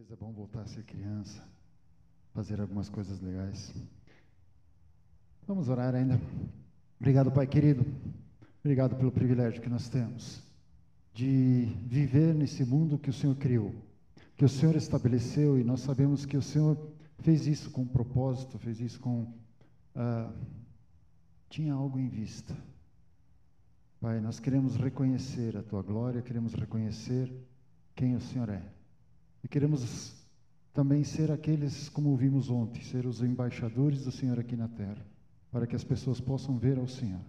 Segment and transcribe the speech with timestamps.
[0.00, 1.46] vezes é bom voltar a ser criança,
[2.32, 3.74] fazer algumas coisas legais.
[5.46, 6.18] Vamos orar ainda.
[6.98, 7.84] Obrigado, Pai querido.
[8.60, 10.42] Obrigado pelo privilégio que nós temos
[11.12, 13.74] de viver nesse mundo que o Senhor criou,
[14.38, 16.78] que o Senhor estabeleceu e nós sabemos que o Senhor
[17.18, 19.24] fez isso com propósito, fez isso com.
[19.94, 20.32] Uh,
[21.50, 22.56] tinha algo em vista.
[24.00, 27.30] Pai, nós queremos reconhecer a tua glória, queremos reconhecer
[27.94, 28.79] quem o Senhor é.
[29.42, 30.14] E queremos
[30.72, 35.04] também ser aqueles, como vimos ontem, ser os embaixadores do Senhor aqui na terra,
[35.50, 37.20] para que as pessoas possam ver ao Senhor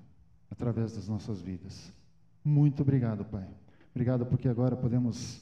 [0.50, 1.92] através das nossas vidas.
[2.44, 3.48] Muito obrigado, Pai.
[3.92, 5.42] Obrigado porque agora podemos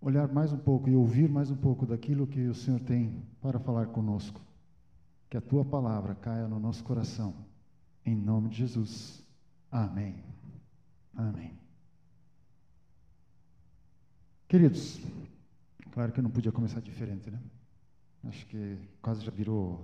[0.00, 3.58] olhar mais um pouco e ouvir mais um pouco daquilo que o Senhor tem para
[3.58, 4.40] falar conosco.
[5.28, 7.34] Que a tua palavra caia no nosso coração.
[8.04, 9.22] Em nome de Jesus.
[9.70, 10.22] Amém.
[11.14, 11.52] Amém.
[14.48, 15.00] Queridos,
[15.96, 17.40] Claro que eu não podia começar diferente, né?
[18.24, 19.80] Acho que quase já virou,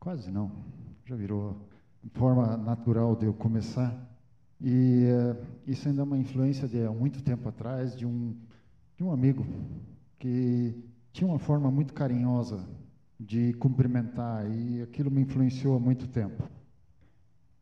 [0.00, 0.50] quase não,
[1.06, 1.64] já virou
[2.14, 3.96] forma natural de eu começar.
[4.60, 8.34] E uh, isso ainda é uma influência de há muito tempo atrás de um
[8.96, 9.46] de um amigo
[10.18, 10.74] que
[11.12, 12.68] tinha uma forma muito carinhosa
[13.20, 16.50] de cumprimentar e aquilo me influenciou há muito tempo.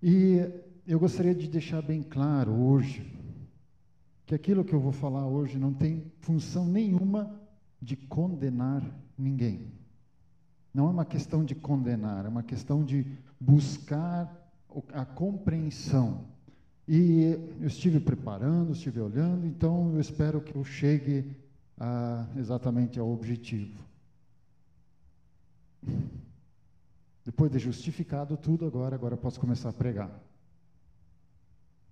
[0.03, 0.39] E
[0.87, 3.05] eu gostaria de deixar bem claro hoje
[4.25, 7.45] que aquilo que eu vou falar hoje não tem função nenhuma
[7.87, 8.83] de condenar
[9.17, 9.73] ninguém.
[10.75, 13.07] Não é uma questão de condenar, é uma questão de
[13.39, 14.29] buscar
[14.93, 16.25] a compreensão.
[16.89, 21.31] E eu estive preparando, estive olhando, então eu espero que eu chegue
[21.79, 23.81] a, exatamente ao objetivo.
[27.25, 30.11] Depois de justificado tudo, agora, agora posso começar a pregar.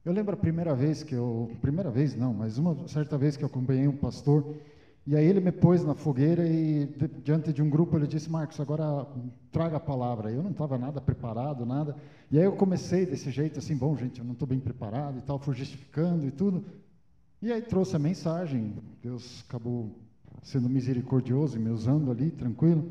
[0.05, 3.45] Eu lembro a primeira vez que eu, primeira vez não, mas uma certa vez que
[3.45, 4.57] eu acompanhei um pastor
[5.07, 6.87] e aí ele me pôs na fogueira e
[7.23, 9.07] diante de um grupo ele disse, Marcos, agora
[9.53, 10.31] traga a palavra.
[10.31, 11.95] Eu não estava nada preparado, nada.
[12.31, 15.23] E aí eu comecei desse jeito assim, bom gente, eu não estou bem preparado e
[15.23, 16.65] tal, fui justificando e tudo.
[17.43, 18.73] E aí trouxe a mensagem,
[19.03, 19.95] Deus acabou
[20.43, 22.91] sendo misericordioso e me usando ali, tranquilo.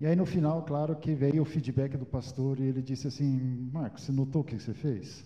[0.00, 3.68] E aí no final, claro que veio o feedback do pastor e ele disse assim,
[3.72, 5.24] Marcos, você notou o que você fez?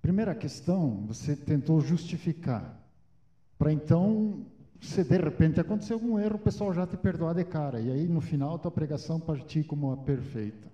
[0.00, 2.80] Primeira questão, você tentou justificar,
[3.58, 4.46] para então
[4.80, 7.80] se de repente acontecer algum erro, o pessoal já te perdoar de cara.
[7.80, 10.68] E aí, no final, tua pregação partir como a perfeita.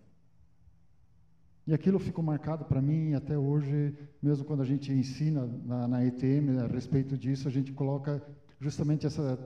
[1.66, 6.04] E aquilo ficou marcado para mim até hoje, mesmo quando a gente ensina na, na
[6.04, 8.22] ETM a respeito disso, a gente coloca
[8.60, 9.38] justamente essa.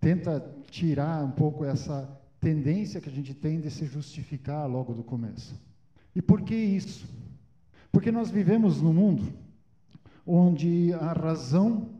[0.00, 2.08] tenta tirar um pouco essa
[2.40, 5.60] tendência que a gente tem de se justificar logo do começo.
[6.14, 7.04] E por que isso?
[7.90, 9.24] Porque nós vivemos num mundo
[10.24, 11.90] onde a razão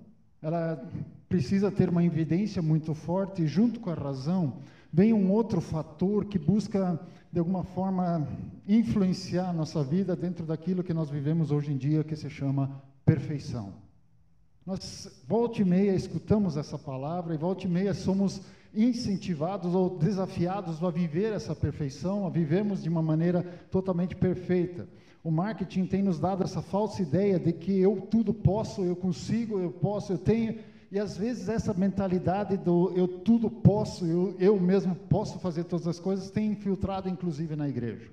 [0.41, 0.89] ela
[1.35, 4.59] precisa ter uma evidência muito forte, e junto com a razão,
[4.93, 7.01] vem um outro fator que busca,
[7.33, 8.29] de alguma forma,
[8.69, 12.81] influenciar a nossa vida dentro daquilo que nós vivemos hoje em dia, que se chama
[13.05, 13.73] perfeição.
[14.65, 18.41] Nós, volta e meia, escutamos essa palavra, e volta e meia somos
[18.73, 23.43] incentivados ou desafiados a viver essa perfeição, a vivermos de uma maneira
[23.73, 24.87] totalmente perfeita.
[25.25, 29.59] O marketing tem nos dado essa falsa ideia de que eu tudo posso, eu consigo,
[29.59, 30.61] eu posso, eu tenho,
[30.95, 35.89] e às vezes essa mentalidade do eu tudo posso, eu, eu mesmo posso fazer todas
[35.89, 38.09] as coisas, tem infiltrado inclusive na igreja.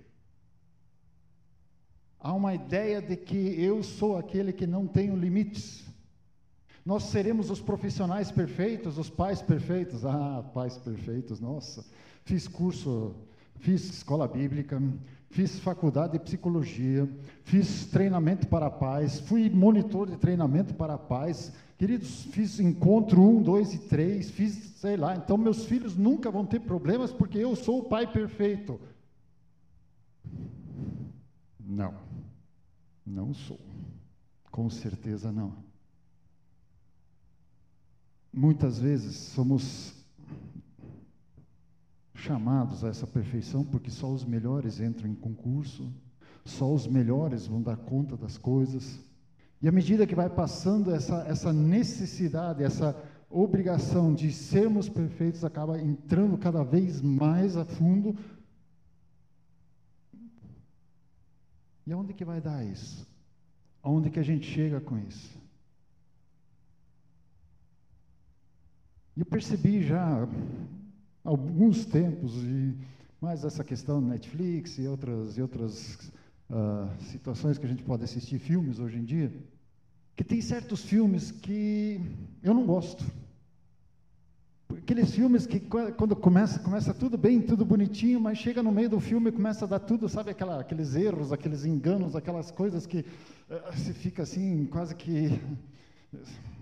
[2.19, 5.83] Há uma ideia de que eu sou aquele que não tenho limites.
[6.83, 10.03] Nós seremos os profissionais perfeitos, os pais perfeitos.
[10.03, 11.85] Ah, pais perfeitos, nossa.
[12.25, 13.13] Fiz curso,
[13.59, 14.81] fiz escola bíblica,
[15.31, 17.09] fiz faculdade de psicologia,
[17.43, 23.73] fiz treinamento para pais, fui monitor de treinamento para pais, Queridos, fiz encontro um, dois
[23.73, 27.79] e três, fiz, sei lá, então meus filhos nunca vão ter problemas porque eu sou
[27.79, 28.79] o pai perfeito.
[31.59, 31.95] Não,
[33.03, 33.59] não sou.
[34.51, 35.55] Com certeza não.
[38.31, 40.00] Muitas vezes somos
[42.21, 45.91] chamados a essa perfeição porque só os melhores entram em concurso,
[46.45, 48.99] só os melhores vão dar conta das coisas.
[49.61, 52.95] E à medida que vai passando essa, essa necessidade, essa
[53.29, 58.15] obrigação de sermos perfeitos, acaba entrando cada vez mais a fundo.
[61.85, 63.07] E aonde que vai dar isso?
[63.81, 65.39] Aonde que a gente chega com isso?
[69.15, 70.27] Eu percebi já
[71.23, 72.75] alguns tempos, e
[73.19, 76.11] mais essa questão do Netflix e outras, e outras
[76.49, 79.31] uh, situações que a gente pode assistir filmes hoje em dia,
[80.15, 82.01] que tem certos filmes que
[82.43, 83.05] eu não gosto.
[84.77, 88.99] aqueles filmes que quando começa, começa tudo bem, tudo bonitinho, mas chega no meio do
[88.99, 92.99] filme e começa a dar tudo, sabe, aquela, aqueles erros, aqueles enganos, aquelas coisas que
[92.99, 95.39] uh, se fica assim, quase que.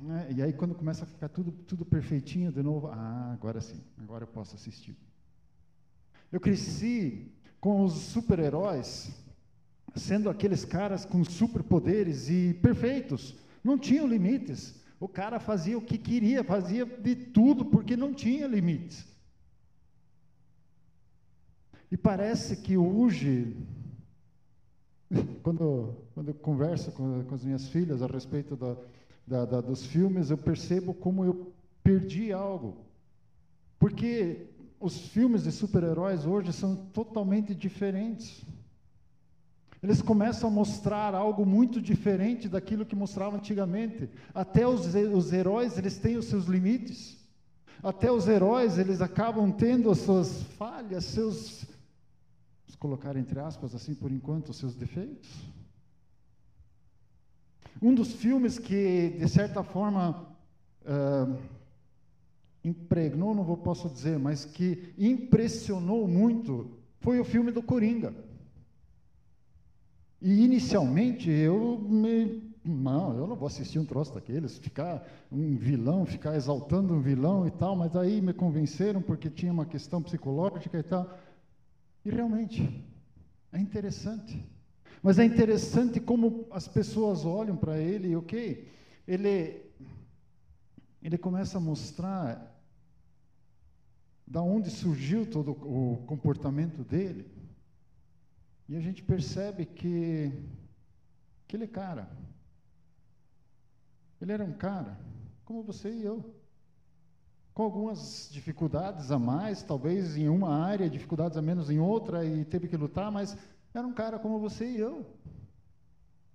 [0.02, 0.28] Né?
[0.36, 4.24] E aí quando começa a ficar tudo, tudo perfeitinho de novo, ah, agora sim, agora
[4.24, 4.96] eu posso assistir.
[6.32, 9.12] Eu cresci com os super-heróis
[9.96, 14.80] sendo aqueles caras com superpoderes e perfeitos, não tinham limites.
[15.00, 19.08] O cara fazia o que queria, fazia de tudo, porque não tinha limites.
[21.92, 23.58] E parece que hoje,
[25.42, 28.78] quando, quando eu converso com, com as minhas filhas a respeito da,
[29.30, 31.54] da, da, dos filmes, eu percebo como eu
[31.84, 32.78] perdi algo.
[33.78, 34.48] Porque
[34.80, 38.42] os filmes de super-heróis hoje são totalmente diferentes.
[39.84, 44.10] Eles começam a mostrar algo muito diferente daquilo que mostravam antigamente.
[44.34, 47.18] Até os, os heróis, eles têm os seus limites.
[47.84, 51.66] Até os heróis, eles acabam tendo as suas falhas, seus,
[52.66, 55.30] vamos colocar entre aspas assim por enquanto, os seus defeitos.
[57.82, 60.28] Um dos filmes que, de certa forma,
[60.84, 61.38] uh,
[62.64, 68.14] impregnou, não vou, posso dizer, mas que impressionou muito, foi o filme do Coringa.
[70.22, 72.50] E inicialmente eu me.
[72.66, 77.48] Não, eu não vou assistir um troço daqueles, ficar um vilão, ficar exaltando um vilão
[77.48, 81.18] e tal, mas aí me convenceram porque tinha uma questão psicológica e tal.
[82.04, 82.84] E realmente,
[83.54, 84.46] é interessante.
[85.02, 88.70] Mas é interessante como as pessoas olham para ele, ok?
[89.08, 89.62] Ele,
[91.02, 92.56] ele começa a mostrar
[94.28, 97.26] da onde surgiu todo o comportamento dele.
[98.68, 100.32] E a gente percebe que
[101.46, 102.08] aquele cara,
[104.22, 105.00] ele era um cara
[105.50, 106.24] como você e eu,
[107.56, 112.46] com algumas dificuldades a mais, talvez em uma área, dificuldades a menos em outra, e
[112.46, 113.36] teve que lutar, mas
[113.74, 115.06] era um cara como você e eu.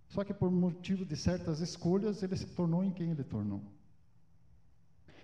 [0.08, 3.60] Só que por motivo de certas escolhas, ele se tornou em quem ele tornou.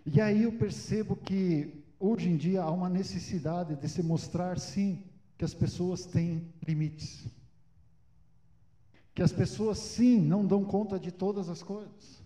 [0.04, 5.04] E aí eu percebo que hoje em dia há uma necessidade de se mostrar, sim,
[5.38, 7.26] que as pessoas têm limites.
[9.14, 12.20] Que as pessoas, sim, não dão conta de todas as coisas.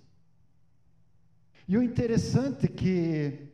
[1.66, 3.48] E o interessante é que,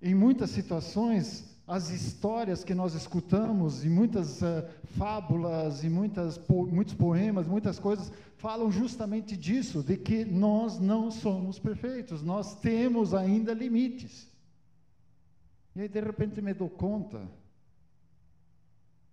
[0.00, 4.64] em muitas situações, as histórias que nós escutamos, e muitas uh,
[4.98, 11.10] fábulas, e muitas, po muitos poemas, muitas coisas, falam justamente disso, de que nós não
[11.10, 14.30] somos perfeitos, nós temos ainda limites.
[15.74, 17.22] E aí, de repente, me dou conta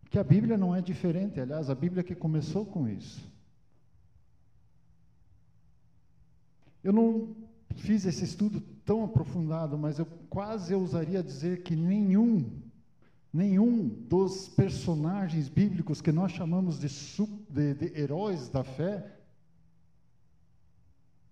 [0.10, 3.26] que a Bíblia não é diferente, aliás, a Bíblia que começou com isso.
[6.84, 7.34] Eu não
[7.74, 12.62] fiz esse estudo tão aprofundado, mas eu quase ousaria dizer que nenhum,
[13.34, 16.88] nenhum dos personagens bíblicos que nós chamamos de,
[17.50, 19.18] de, de heróis da fé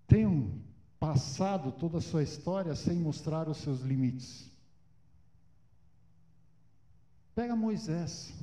[0.06, 0.50] tenham
[0.98, 4.50] passado toda a sua história sem mostrar os seus limites.
[7.34, 8.34] Pega Moisés.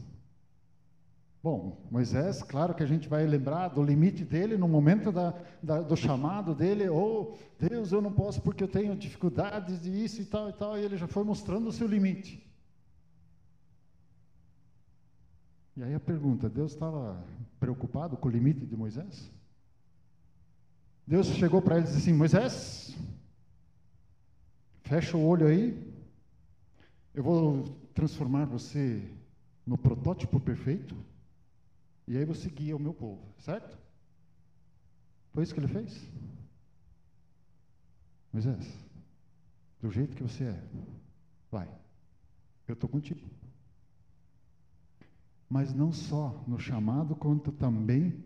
[1.47, 5.33] Bom, Moisés, claro que a gente vai lembrar do limite dele no momento da,
[5.63, 9.89] da, do chamado dele, ou oh, Deus, eu não posso porque eu tenho dificuldades de
[9.89, 12.45] isso e tal e tal, e ele já foi mostrando o seu limite.
[15.77, 17.17] E aí a pergunta: Deus estava
[17.62, 19.31] preocupado com o limite de Moisés?
[21.07, 22.93] Deus chegou para ele e disse assim: Moisés,
[24.81, 25.81] fecha o olho aí,
[27.15, 29.01] eu vou transformar você
[29.65, 30.93] no protótipo perfeito.
[32.07, 33.77] E aí você guia o meu povo, certo?
[35.33, 36.09] Foi isso que ele fez?
[38.31, 38.65] Moisés,
[39.81, 40.63] do jeito que você é,
[41.51, 41.69] vai,
[42.67, 43.27] eu estou contigo.
[45.49, 48.23] Mas não só no chamado, quanto também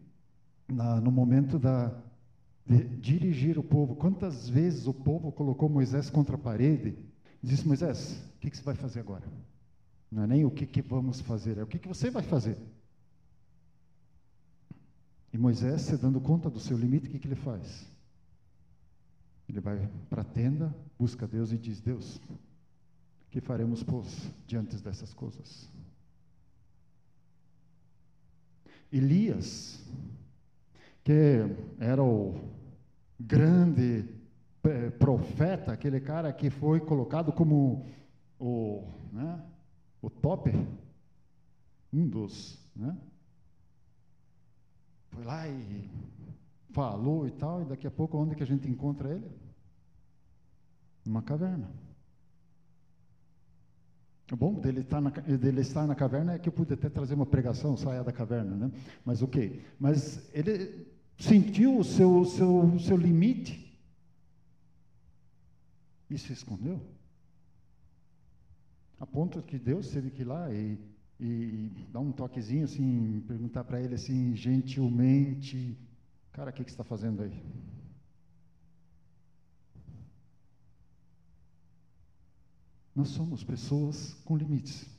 [0.67, 1.95] na, no momento da,
[2.65, 3.95] de dirigir o povo.
[3.95, 6.97] Quantas vezes o povo colocou Moisés contra a parede
[7.41, 9.27] disse: Moisés, o que, que você vai fazer agora?
[10.09, 12.57] Não é nem o que, que vamos fazer, é o que, que você vai fazer.
[15.33, 17.89] E Moisés, se dando conta do seu limite, o que, que ele faz?
[19.47, 22.19] Ele vai para a tenda, busca Deus e diz: Deus,
[23.29, 25.69] que faremos, pois, diante dessas coisas?
[28.91, 29.81] Elias,
[31.03, 31.39] que
[31.79, 32.35] era o
[33.17, 34.05] grande
[34.63, 37.85] é, profeta, aquele cara que foi colocado como
[38.38, 38.83] o,
[39.13, 39.41] né,
[40.01, 40.51] o top,
[41.93, 42.97] um dos, né,
[45.12, 45.89] foi lá e
[46.72, 49.30] falou e tal, e daqui a pouco onde que a gente encontra ele?
[51.06, 51.70] Numa caverna.
[54.32, 57.15] O bom dele estar, na, dele estar na caverna é que eu pude até trazer
[57.15, 58.72] uma pregação, saia da caverna, né?
[59.03, 59.62] Mas ok.
[59.77, 60.88] Mas ele
[61.18, 63.77] sentiu o seu, seu, seu limite
[66.10, 66.82] e se escondeu.
[68.98, 70.80] A ponto que Deus teve que ir lá e,
[71.24, 75.78] e dar um toquezinho assim, perguntar para ele assim, gentilmente,
[76.32, 77.46] cara, o que, que você está fazendo aí?
[82.96, 84.90] Nós somos pessoas com limites.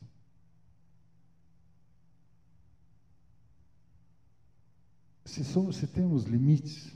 [5.25, 6.95] Se, somos, se temos limites,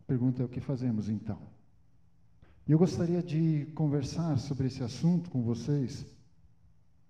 [0.00, 1.40] a pergunta é o que fazemos então?
[2.66, 6.04] Eu gostaria de conversar sobre esse assunto com vocês,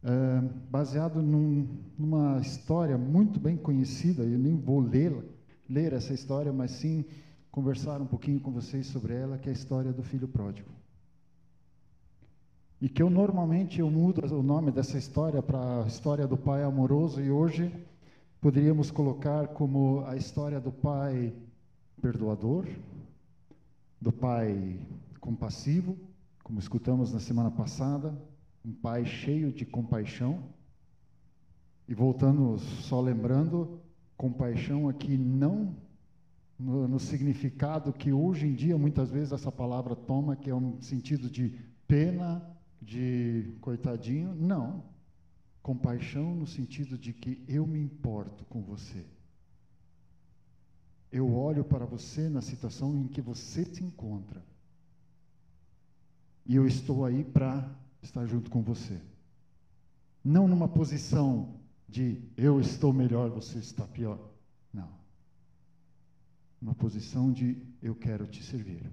[0.04, 1.66] é, baseado num,
[1.98, 7.04] numa história muito bem conhecida, eu nem vou ler, essa história, mas sim
[7.50, 10.70] conversar um pouquinho com vocês sobre ela, que é a história do filho pródigo.
[12.80, 16.62] E que eu normalmente eu mudo o nome dessa história para a história do pai
[16.62, 17.72] amoroso e hoje
[18.40, 21.32] poderíamos colocar como a história do pai
[22.00, 22.66] perdoador,
[24.00, 24.78] do pai
[25.18, 25.96] compassivo,
[26.44, 28.14] como escutamos na semana passada,
[28.66, 30.42] um pai cheio de compaixão.
[31.86, 33.80] E voltando, só lembrando,
[34.16, 35.76] compaixão aqui não
[36.58, 40.80] no, no, significado que hoje em dia muitas vezes essa palavra toma, que é um
[40.80, 41.56] sentido de
[41.86, 42.42] pena,
[42.82, 44.82] de coitadinho, não.
[45.62, 49.04] Compaixão no sentido de que eu me importo com você.
[51.12, 54.44] Eu olho para você na situação em que você se encontra.
[56.44, 57.68] E eu estou aí para
[58.06, 58.98] estar junto com você.
[60.24, 64.18] Não numa posição de eu estou melhor, você está pior.
[64.72, 64.88] Não.
[66.60, 68.90] Uma posição de eu quero te servir.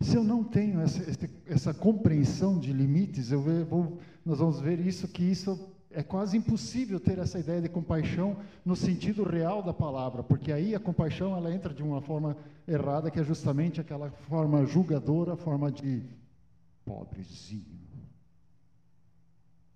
[0.00, 1.02] Se eu não tenho essa,
[1.46, 6.98] essa compreensão de limites, eu vou, nós vamos ver isso que isso é quase impossível
[6.98, 11.54] ter essa ideia de compaixão no sentido real da palavra, porque aí a compaixão ela
[11.54, 12.36] entra de uma forma
[12.66, 16.02] errada, que é justamente aquela forma julgadora, forma de
[16.84, 17.80] pobrezinho.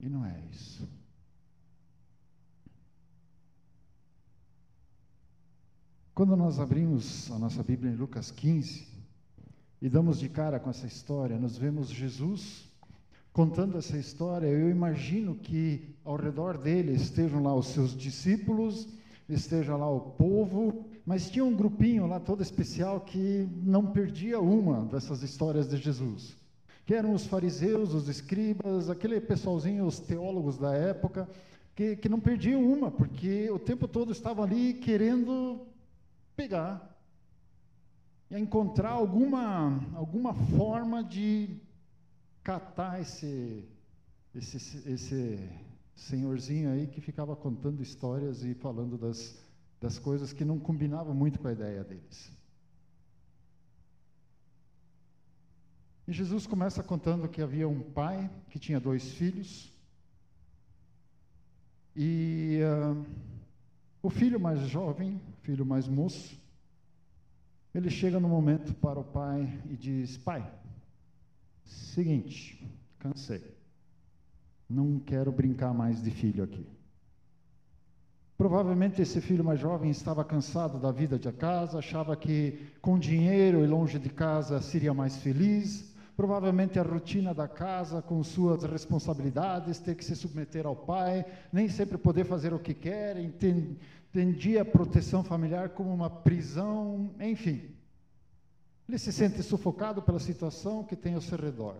[0.00, 0.88] E não é isso.
[6.14, 8.88] Quando nós abrimos a nossa Bíblia em Lucas 15,
[9.80, 12.67] e damos de cara com essa história, nós vemos Jesus
[13.38, 14.48] contando essa história.
[14.48, 18.88] Eu imagino que ao redor dele estejam lá os seus discípulos,
[19.28, 24.84] esteja lá o povo, mas tinha um grupinho lá todo especial que não perdia uma
[24.86, 26.36] dessas histórias de Jesus.
[26.84, 31.28] Que eram os fariseus, os escribas, aquele pessoalzinho, os teólogos da época,
[31.76, 35.60] que, que não perdiam uma, porque o tempo todo estavam ali querendo
[36.34, 36.92] pegar
[38.28, 41.67] e encontrar alguma, alguma forma de
[42.48, 43.62] catar esse,
[44.34, 44.56] esse,
[44.88, 45.50] esse
[45.94, 49.38] senhorzinho aí que ficava contando histórias e falando das,
[49.78, 52.32] das coisas que não combinavam muito com a ideia deles.
[56.06, 59.70] E Jesus começa contando que havia um pai que tinha dois filhos.
[61.94, 63.04] E uh,
[64.02, 66.40] o filho mais jovem, filho mais moço,
[67.74, 70.50] ele chega no momento para o pai e diz: Pai,
[71.68, 72.66] seguinte,
[72.98, 73.42] cansei.
[74.68, 76.66] Não quero brincar mais de filho aqui.
[78.36, 83.64] Provavelmente esse filho mais jovem estava cansado da vida de casa, achava que com dinheiro
[83.64, 85.92] e longe de casa seria mais feliz.
[86.16, 91.68] Provavelmente a rotina da casa, com suas responsabilidades, ter que se submeter ao pai, nem
[91.68, 97.77] sempre poder fazer o que quer, entendia a proteção familiar como uma prisão, enfim.
[98.88, 101.76] Ele se sente sufocado pela situação que tem ao seu redor.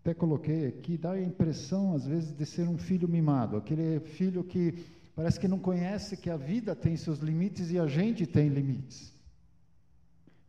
[0.00, 4.42] Até coloquei aqui, dá a impressão, às vezes, de ser um filho mimado, aquele filho
[4.42, 4.82] que
[5.14, 9.12] parece que não conhece que a vida tem seus limites e a gente tem limites.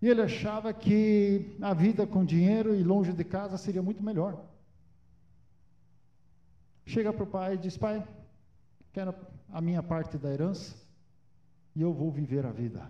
[0.02, 4.42] E ele achava que a vida com dinheiro e longe de casa seria muito melhor.
[6.86, 8.08] Chega para o pai e diz: Pai,
[8.94, 9.14] quero
[9.50, 10.76] a minha parte da herança
[11.76, 12.90] e eu vou viver a vida.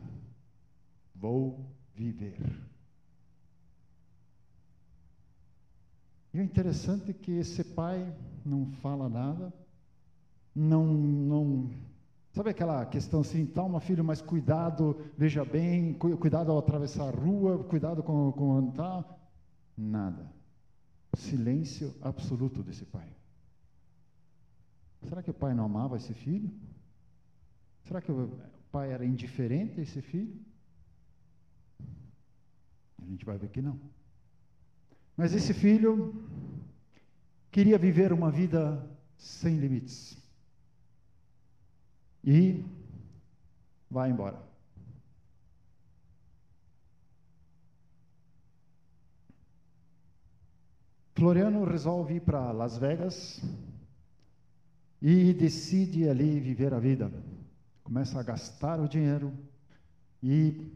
[1.21, 2.35] Vou viver.
[6.33, 8.11] E o interessante é que esse pai
[8.43, 9.53] não fala nada,
[10.55, 11.69] não, não,
[12.31, 17.63] sabe aquela questão assim, toma filho, mas cuidado, veja bem, cuidado ao atravessar a rua,
[17.65, 19.05] cuidado com, com tá,
[19.77, 20.27] nada.
[21.13, 23.15] Silêncio absoluto desse pai.
[25.03, 26.49] Será que o pai não amava esse filho?
[27.83, 28.39] Será que o
[28.71, 30.49] pai era indiferente a esse filho?
[33.01, 33.79] A gente vai ver que não.
[35.17, 36.15] Mas esse filho
[37.51, 40.17] queria viver uma vida sem limites.
[42.23, 42.63] E
[43.89, 44.51] vai embora.
[51.21, 53.41] Floriano resolve ir para Las Vegas
[55.01, 57.11] e decide ali viver a vida.
[57.83, 59.31] Começa a gastar o dinheiro
[60.23, 60.71] e,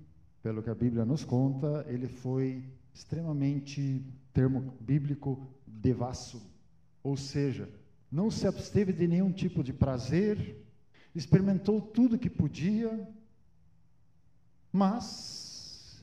[0.46, 6.40] pelo que a Bíblia nos conta, ele foi extremamente, termo bíblico, devasso.
[7.02, 7.68] Ou seja,
[8.12, 10.64] não se absteve de nenhum tipo de prazer,
[11.16, 13.12] experimentou tudo que podia,
[14.72, 16.00] mas,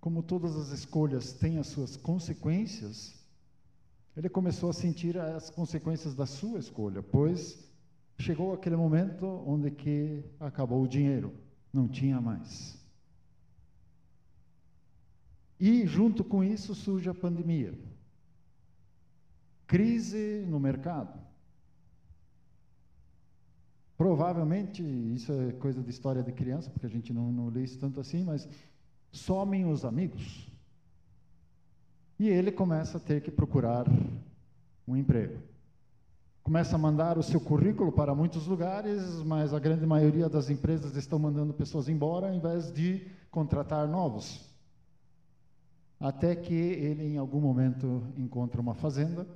[0.00, 3.20] como todas as escolhas têm as suas consequências,
[4.16, 7.58] ele começou a sentir as consequências da sua escolha, pois
[8.16, 11.34] chegou aquele momento onde que acabou o dinheiro,
[11.72, 12.83] não tinha mais.
[15.64, 17.72] E junto com isso surge a pandemia.
[19.66, 21.18] Crise no mercado.
[23.96, 27.78] Provavelmente, isso é coisa de história de criança, porque a gente não, não lê isso
[27.78, 28.46] tanto assim, mas
[29.10, 30.46] somem os amigos.
[32.18, 33.86] E ele começa a ter que procurar
[34.86, 35.40] um emprego.
[36.42, 40.94] Começa a mandar o seu currículo para muitos lugares, mas a grande maioria das empresas
[40.94, 44.53] estão mandando pessoas embora ao invés de contratar novos.
[46.04, 49.26] Até que ele, em algum momento, encontra uma fazenda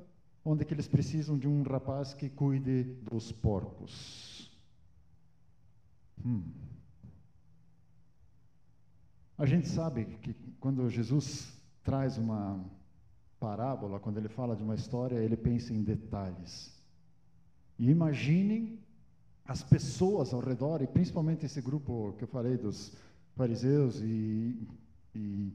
[0.45, 4.55] onde que eles precisam de um rapaz que cuide dos porcos.
[6.23, 6.43] Hum.
[9.39, 12.63] A gente sabe que quando Jesus traz uma
[13.41, 16.79] parábola, quando ele fala de uma história, ele pensa em detalhes.
[17.79, 18.79] E imaginem
[19.47, 22.95] as pessoas ao redor, e principalmente esse grupo que eu falei dos
[23.35, 24.69] fariseus e,
[25.15, 25.51] e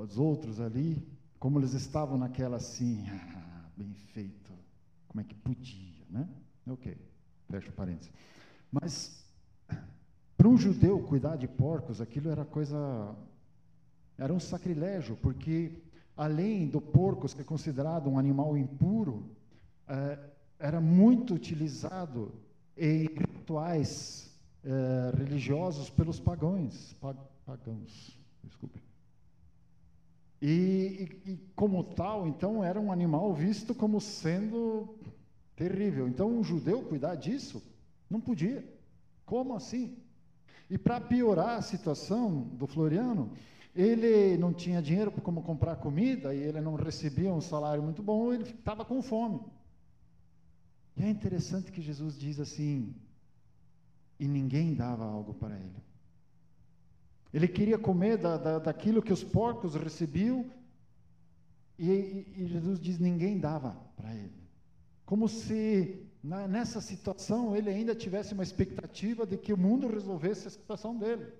[0.00, 1.06] os outros ali,
[1.38, 3.04] como eles estavam naquela assim,
[3.36, 4.52] ah, bem feito,
[5.06, 6.28] como é que podia, né?
[6.66, 6.96] Ok,
[7.50, 8.12] fecha parênteses.
[8.70, 9.24] Mas,
[10.36, 13.16] para um judeu cuidar de porcos, aquilo era coisa
[14.18, 15.80] era um sacrilégio, porque
[16.16, 19.30] além do porco ser considerado um animal impuro,
[19.86, 20.18] eh,
[20.58, 22.34] era muito utilizado
[22.76, 26.96] em rituais eh, religiosos pelos pagãos,
[27.46, 28.87] pagãos, desculpe.
[30.40, 34.96] E, e, e, como tal, então, era um animal visto como sendo
[35.56, 36.08] terrível.
[36.08, 37.62] Então, um judeu cuidar disso
[38.08, 38.64] não podia.
[39.26, 39.98] Como assim?
[40.70, 43.32] E para piorar a situação do Floriano,
[43.74, 48.02] ele não tinha dinheiro para como comprar comida e ele não recebia um salário muito
[48.02, 49.40] bom, ele estava com fome.
[50.96, 52.94] E é interessante que Jesus diz assim:
[54.18, 55.87] e ninguém dava algo para ele.
[57.32, 60.50] Ele queria comer da, da, daquilo que os porcos recebiam,
[61.78, 64.34] e, e, Jesus diz: ninguém dava para ele.
[65.04, 70.48] Como se na, nessa situação ele ainda tivesse uma expectativa de que o mundo resolvesse
[70.48, 71.32] a situação dele.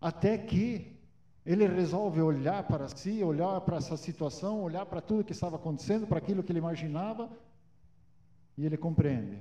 [0.00, 0.96] Até que
[1.44, 6.06] ele resolve olhar para si, olhar para essa situação, olhar para tudo que estava acontecendo,
[6.06, 7.30] para aquilo que ele imaginava,
[8.56, 9.40] e ele compreende: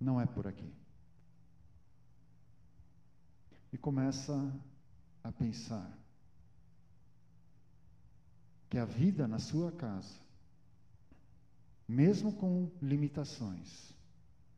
[0.00, 0.79] não é por aqui.
[3.72, 4.52] E começa
[5.22, 5.96] a pensar
[8.68, 10.14] que a vida na sua casa,
[11.88, 13.94] mesmo com limitações,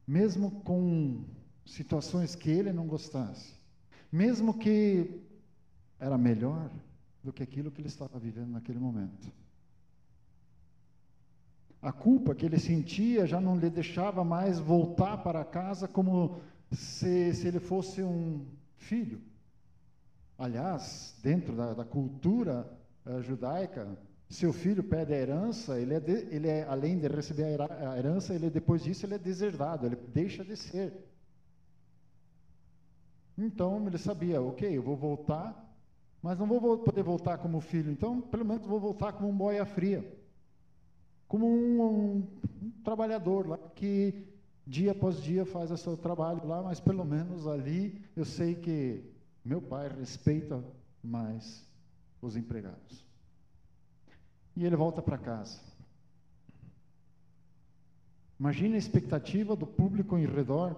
[0.07, 1.25] mesmo com
[1.65, 3.55] situações que ele não gostasse,
[4.11, 5.23] mesmo que
[5.99, 6.71] era melhor
[7.23, 9.33] do que aquilo que ele estava vivendo naquele momento.
[11.81, 17.35] A culpa que ele sentia já não lhe deixava mais voltar para casa como se,
[17.35, 18.45] se ele fosse um
[18.83, 19.21] filho.
[20.37, 22.69] Aliás, dentro da, da cultura
[23.07, 23.97] uh, judaica,
[24.29, 28.35] seu filho pede a herança, ele é, de, ele é além de receber a herança,
[28.35, 30.93] ele depois disso ele é deserdado, ele deixa de ser.
[33.37, 35.55] Então ele sabia, ok, eu vou voltar,
[36.23, 39.67] mas não vou poder voltar como filho, então pelo menos vou voltar como um boia
[39.67, 40.03] fria,
[41.29, 42.29] como um, um,
[42.63, 44.32] um trabalhador lá que
[44.67, 49.05] dia após dia faz o seu trabalho lá, mas pelo menos ali eu sei que
[49.45, 50.63] meu pai respeita
[51.03, 51.69] mais
[52.21, 53.05] os empregados.
[54.55, 55.61] E ele volta para casa.
[58.39, 60.77] Imagina a expectativa do público em redor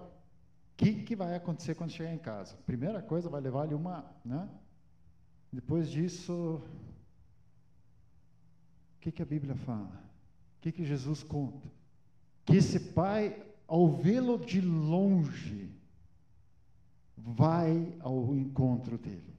[0.75, 2.53] o que, que vai acontecer quando chegar em casa?
[2.65, 4.03] Primeira coisa, vai levar-lhe uma.
[4.25, 4.45] Né?
[5.51, 6.61] Depois disso,
[8.97, 10.03] o que, que a Bíblia fala?
[10.57, 11.65] O que, que Jesus conta?
[12.43, 15.71] Que esse pai, ao vê-lo de longe,
[17.17, 19.35] vai ao encontro dele.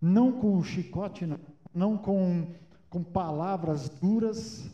[0.00, 1.38] não com chicote, não,
[1.74, 2.54] não com,
[2.88, 4.70] com palavras duras.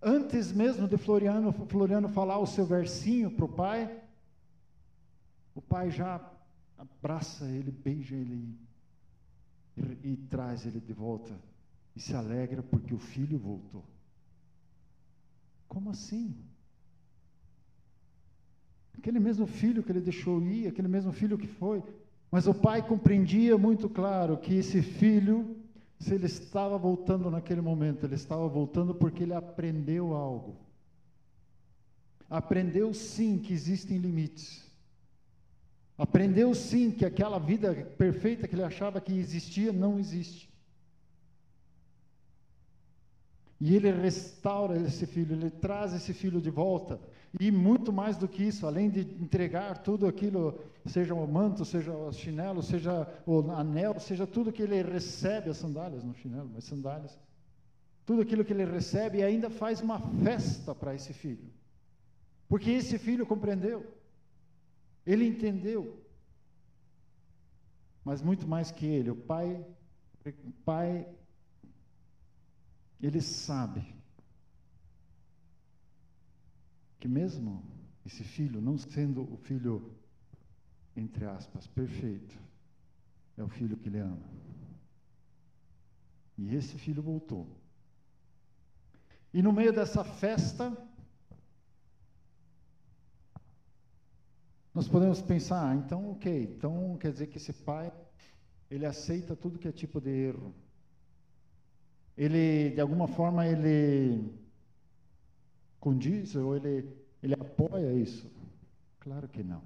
[0.00, 4.02] Antes mesmo de Floriano, Floriano falar o seu versinho para o pai,
[5.54, 6.20] o pai já
[6.78, 8.56] abraça ele, beija ele
[9.76, 11.34] e, e traz ele de volta
[11.94, 13.82] e se alegra porque o filho voltou.
[15.68, 16.34] Como assim?
[18.98, 21.82] Aquele mesmo filho que ele deixou ir, aquele mesmo filho que foi.
[22.30, 25.56] Mas o pai compreendia muito claro que esse filho,
[25.98, 30.56] se ele estava voltando naquele momento, ele estava voltando porque ele aprendeu algo.
[32.28, 34.64] Aprendeu sim que existem limites.
[35.96, 40.50] Aprendeu sim que aquela vida perfeita que ele achava que existia não existe.
[43.60, 47.00] E ele restaura esse filho, ele traz esse filho de volta.
[47.40, 51.92] E muito mais do que isso, além de entregar tudo aquilo, seja o manto, seja
[51.92, 56.64] o chinelo, seja o anel, seja tudo que ele recebe, as sandálias, não chinelo, mas
[56.64, 57.18] sandálias.
[58.04, 61.50] Tudo aquilo que ele recebe e ainda faz uma festa para esse filho.
[62.48, 63.84] Porque esse filho compreendeu.
[65.04, 66.00] Ele entendeu.
[68.04, 69.64] Mas muito mais que ele, o pai,
[70.24, 71.06] o pai
[73.00, 73.94] ele sabe
[76.98, 77.62] que mesmo
[78.04, 79.94] esse filho, não sendo o filho,
[80.96, 82.38] entre aspas, perfeito,
[83.36, 84.28] é o filho que ele ama.
[86.38, 87.46] E esse filho voltou.
[89.32, 90.74] E no meio dessa festa,
[94.72, 97.92] nós podemos pensar, ah, então, ok, então quer dizer que esse pai,
[98.70, 100.54] ele aceita tudo que é tipo de erro
[102.16, 104.32] ele, de alguma forma, ele
[105.78, 106.88] condiz ou ele,
[107.22, 108.30] ele apoia isso?
[109.00, 109.62] Claro que não.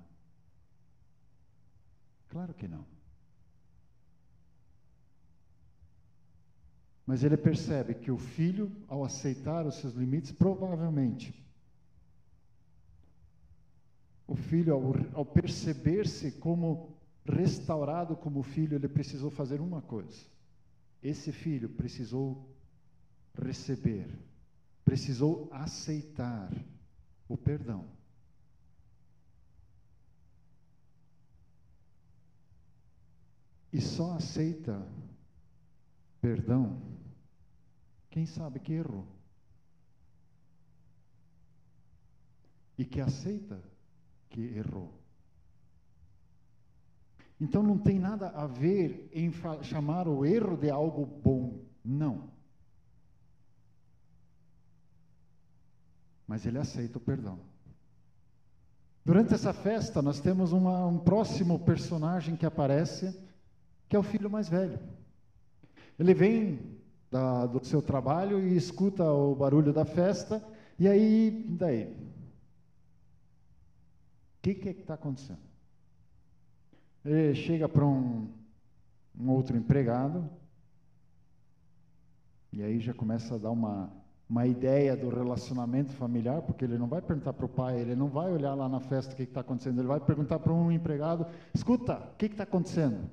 [2.29, 2.85] Claro que não.
[7.07, 11.35] Mas ele percebe que o filho, ao aceitar os seus limites, provavelmente,
[14.27, 20.31] o filho, ao, ao perceber-se como restaurado como filho, ele precisou fazer uma coisa
[21.03, 22.55] esse filho precisou
[23.35, 24.09] receber,
[24.85, 26.53] precisou aceitar
[27.29, 27.89] o perdão.
[33.73, 34.85] E só aceita
[36.21, 36.83] perdão
[38.11, 39.07] quem sabe que errou.
[42.77, 43.63] E que aceita
[44.29, 45.00] que errou.
[47.41, 51.65] Então não tem nada a ver em chamar o erro de algo bom.
[51.83, 52.29] Não.
[56.27, 57.41] Mas ele aceita o perdão.
[59.05, 63.19] Durante essa festa, nós temos uma, um próximo personagem que aparece,
[63.89, 64.79] que é o filho mais velho.
[65.99, 66.79] Ele vem
[67.11, 70.45] da, do seu trabalho e escuta o barulho da festa,
[70.79, 71.93] e aí, daí?
[74.39, 75.50] O que está acontecendo?
[77.05, 78.29] Ele chega para um,
[79.19, 80.29] um outro empregado,
[82.53, 83.91] e aí já começa a dar uma,
[84.29, 88.09] uma ideia do relacionamento familiar, porque ele não vai perguntar para o pai, ele não
[88.09, 91.27] vai olhar lá na festa o que está acontecendo, ele vai perguntar para um empregado:
[91.55, 93.09] escuta, o que está acontecendo?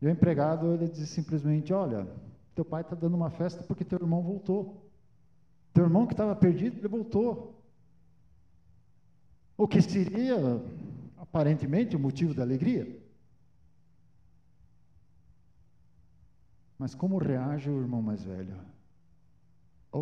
[0.00, 2.08] E o empregado ele diz simplesmente: olha,
[2.54, 4.90] teu pai está dando uma festa porque teu irmão voltou.
[5.72, 7.54] Teu irmão que estava perdido, ele voltou.
[9.56, 10.60] O que seria
[11.30, 13.00] aparentemente o motivo da alegria.
[16.76, 18.56] Mas como reage o irmão mais velho?
[19.92, 20.00] O?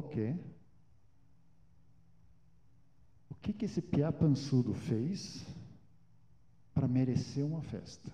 [3.30, 5.44] O que, que esse piá pançudo fez
[6.72, 8.10] para merecer uma festa?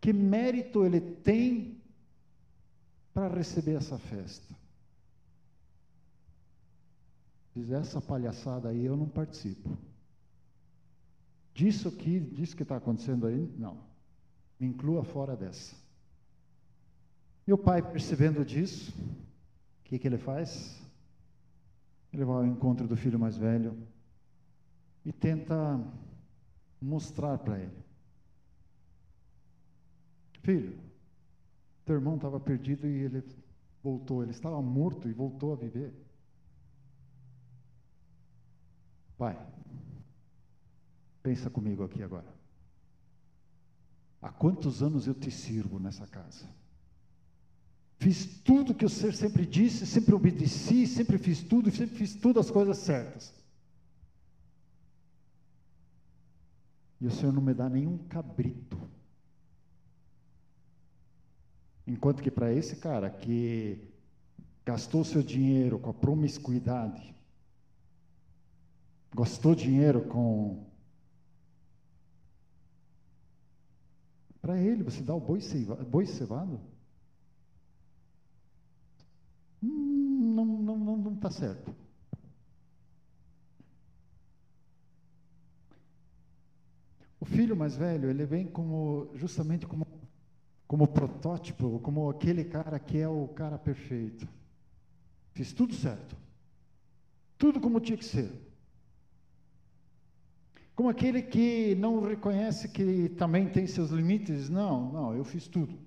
[0.00, 1.80] Que mérito ele tem
[3.12, 4.54] para receber essa festa?
[7.54, 9.91] Diz essa palhaçada aí eu não participo.
[11.54, 13.78] Disso aqui, disso que está acontecendo aí, não.
[14.58, 15.74] Me inclua fora dessa.
[17.46, 18.92] E o pai, percebendo disso,
[19.80, 20.80] o que, que ele faz?
[22.12, 23.76] Ele vai ao encontro do filho mais velho
[25.04, 25.80] e tenta
[26.80, 27.82] mostrar para ele:
[30.42, 30.78] Filho,
[31.84, 33.24] teu irmão estava perdido e ele
[33.82, 35.92] voltou, ele estava morto e voltou a viver.
[39.18, 39.38] Pai,
[41.22, 42.32] Pensa comigo aqui agora.
[44.20, 46.46] Há quantos anos eu te sirvo nessa casa?
[47.98, 52.46] Fiz tudo que o Senhor sempre disse, sempre obedeci, sempre fiz tudo, sempre fiz todas
[52.46, 53.32] as coisas certas.
[57.02, 58.78] e o Senhor não me dá nenhum cabrito.
[61.84, 63.88] Enquanto que para esse cara que
[64.64, 67.12] gastou seu dinheiro com a promiscuidade,
[69.12, 70.64] gastou dinheiro com.
[74.42, 76.60] Para ele, você dá o boi, ceiva, boi cevado?
[79.62, 81.72] Hum, não está não, não, não tá certo.
[87.20, 89.86] O filho mais velho, ele vem como justamente como
[90.66, 94.26] como protótipo, como aquele cara que é o cara perfeito.
[95.32, 96.16] Fiz tudo certo.
[97.36, 98.51] Tudo como tinha que ser.
[100.82, 104.48] Como aquele que não reconhece que também tem seus limites.
[104.48, 105.78] Não, não, eu fiz tudo.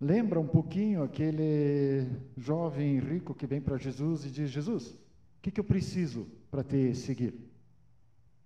[0.00, 4.98] Lembra um pouquinho aquele jovem rico que vem para Jesus e diz: Jesus, o
[5.40, 7.32] que, que eu preciso para te seguir?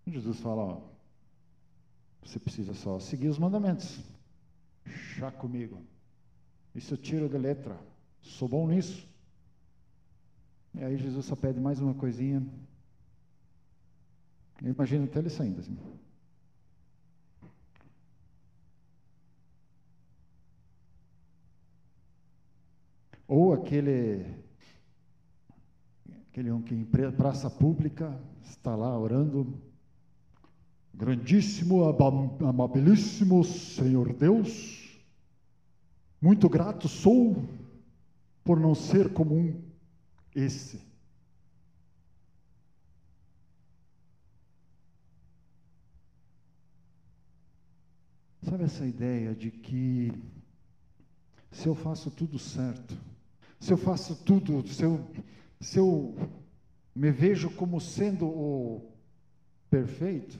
[0.07, 0.83] E Jesus fala: ó,
[2.23, 3.99] você precisa só seguir os mandamentos.
[5.16, 5.81] Chá comigo.
[6.75, 7.81] Isso eu tiro de letra.
[8.20, 9.09] Sou bom nisso.
[10.75, 12.47] E aí Jesus só pede mais uma coisinha.
[14.62, 15.77] Eu imagino até ele saindo assim.
[23.27, 24.25] Ou aquele
[26.29, 29.61] aquele um que em praça pública está lá orando,
[30.97, 31.83] Grandíssimo,
[32.40, 34.97] amabilíssimo Senhor Deus,
[36.21, 37.45] muito grato sou
[38.45, 39.61] por não ser comum
[40.33, 40.81] esse.
[48.55, 50.12] Sabe essa ideia de que
[51.51, 52.97] se eu faço tudo certo,
[53.59, 55.05] se eu faço tudo, se eu,
[55.61, 56.14] se eu
[56.95, 58.95] me vejo como sendo o
[59.69, 60.38] perfeito,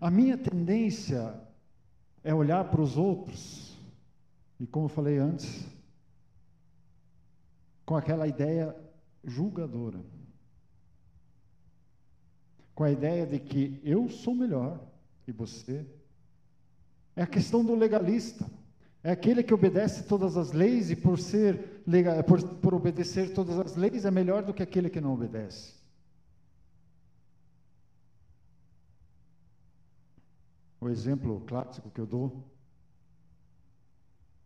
[0.00, 1.38] a minha tendência
[2.24, 3.78] é olhar para os outros,
[4.58, 5.68] e como eu falei antes,
[7.84, 8.74] com aquela ideia
[9.22, 10.00] julgadora.
[12.74, 14.88] Com a ideia de que eu sou melhor
[15.30, 15.86] que você.
[17.14, 18.50] É a questão do legalista.
[19.02, 21.82] É aquele que obedece todas as leis e por ser
[22.26, 25.74] por, por obedecer todas as leis é melhor do que aquele que não obedece.
[30.80, 32.44] O exemplo clássico que eu dou,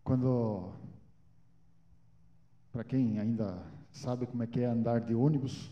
[0.03, 0.73] quando,
[2.73, 5.71] para quem ainda sabe como é que é andar de ônibus,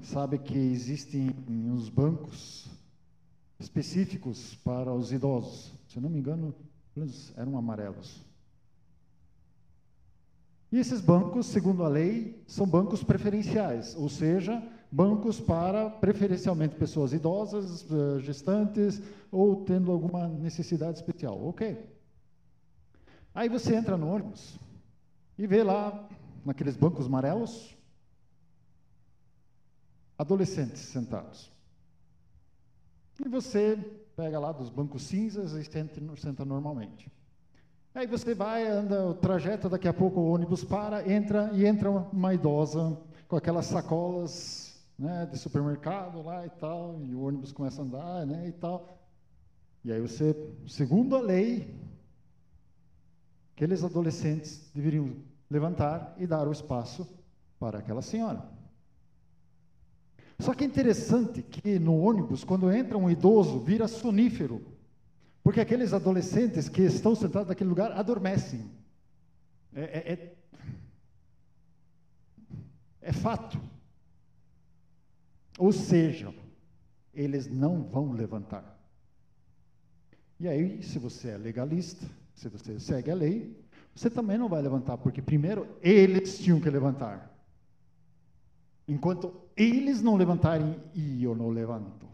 [0.00, 2.73] sabe que existem uns bancos
[3.58, 5.72] específicos para os idosos.
[5.88, 6.54] Se não me engano,
[7.36, 8.20] eram amarelos.
[10.70, 17.12] E esses bancos, segundo a lei, são bancos preferenciais, ou seja, bancos para preferencialmente pessoas
[17.12, 21.40] idosas, eh, gestantes ou tendo alguma necessidade especial.
[21.46, 21.78] Ok.
[23.32, 24.58] Aí você entra no ônibus
[25.38, 26.08] e vê lá,
[26.44, 27.76] naqueles bancos amarelos,
[30.18, 31.53] adolescentes sentados.
[33.18, 33.76] E você
[34.16, 37.10] pega lá dos bancos cinzas e senta, senta normalmente.
[37.94, 41.90] Aí você vai, anda o trajeto, daqui a pouco o ônibus para, entra e entra
[41.90, 42.98] uma idosa
[43.28, 48.26] com aquelas sacolas né, de supermercado lá e tal, e o ônibus começa a andar,
[48.26, 48.98] né, e tal.
[49.84, 50.34] E aí você,
[50.66, 51.72] segundo a lei,
[53.54, 55.14] aqueles adolescentes deveriam
[55.48, 57.06] levantar e dar o espaço
[57.60, 58.53] para aquela senhora.
[60.38, 64.62] Só que é interessante que no ônibus, quando entra um idoso, vira sonífero,
[65.42, 68.70] porque aqueles adolescentes que estão sentados naquele lugar adormecem.
[69.74, 70.36] É, é, é,
[73.02, 73.60] é fato.
[75.58, 76.34] Ou seja,
[77.12, 78.74] eles não vão levantar.
[80.40, 83.56] E aí, se você é legalista, se você segue a lei,
[83.94, 87.32] você também não vai levantar, porque primeiro eles tinham que levantar.
[88.88, 90.80] Enquanto eles não levantarem,
[91.20, 92.04] eu não levanto.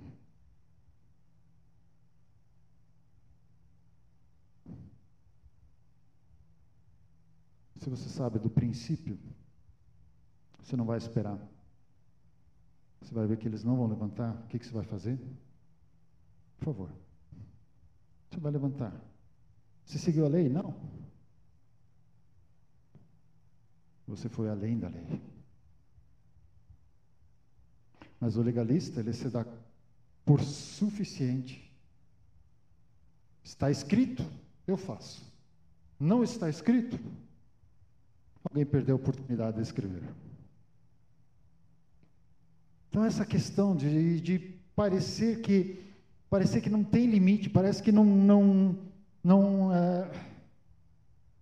[7.80, 9.18] Se você sabe do princípio,
[10.62, 11.38] você não vai esperar.
[13.00, 14.34] Você vai ver que eles não vão levantar.
[14.34, 15.18] O que, que você vai fazer?
[16.58, 16.90] Por favor.
[18.30, 18.92] Você vai levantar.
[19.84, 20.48] Você seguiu a lei?
[20.48, 20.74] Não.
[24.06, 25.22] Você foi além da lei.
[28.20, 29.46] Mas o legalista, ele se dá
[30.24, 31.72] por suficiente.
[33.42, 34.24] Está escrito,
[34.66, 35.24] eu faço.
[35.98, 37.00] Não está escrito,
[38.44, 40.02] alguém perdeu a oportunidade de escrever.
[42.88, 44.38] Então essa questão de, de
[44.74, 45.84] parecer que
[46.28, 48.78] parecer que não tem limite, parece que não não
[49.22, 50.10] não é,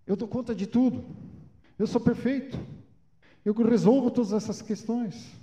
[0.06, 1.04] eu dou conta de tudo,
[1.78, 2.58] eu sou perfeito,
[3.44, 5.37] eu resolvo todas essas questões.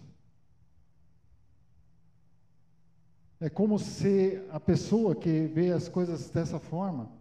[3.40, 7.12] É como se a pessoa que vê as coisas dessa forma,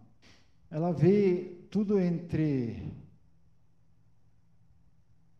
[0.71, 2.93] ela vê tudo entre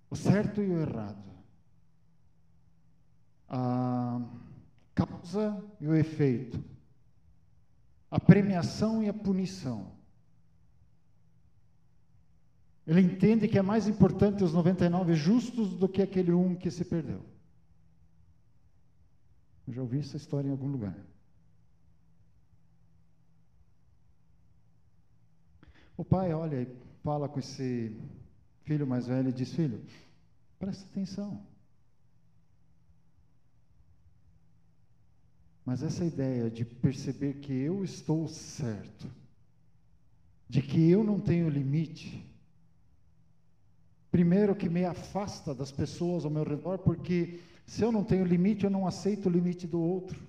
[0.09, 1.23] o certo e o errado,
[3.47, 4.21] a
[4.93, 6.61] causa e o efeito,
[8.11, 9.95] a premiação e a punição.
[12.85, 16.85] Ele entende que é mais importante os 99 justos do que aquele um que se
[16.85, 17.35] perdeu.
[19.67, 20.95] Eu já ouvi essa história em algum lugar.
[25.97, 27.97] O pai olha e fala com esse
[28.63, 29.84] filho mais velho e diz: Filho,
[30.60, 31.45] presta atenção.
[35.65, 39.10] Mas essa ideia de perceber que eu estou certo,
[40.47, 42.23] de que eu não tenho limite,
[44.12, 48.63] primeiro que me afasta das pessoas ao meu redor, porque se eu não tenho limite,
[48.63, 50.19] eu não aceito o limite do outro.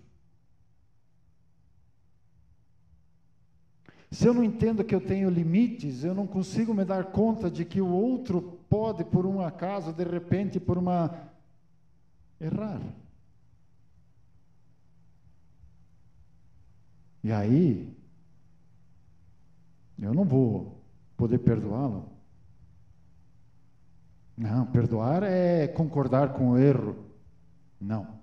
[4.10, 7.64] Se eu não entendo que eu tenho limites, eu não consigo me dar conta de
[7.64, 11.30] que o outro pode, por um acaso, de repente, por uma.
[12.40, 12.80] errar.
[17.22, 17.94] E aí,
[19.98, 20.80] eu não vou
[21.16, 22.08] poder perdoá-lo.
[24.36, 27.05] Não, perdoar é concordar com o erro.
[27.80, 28.18] Não.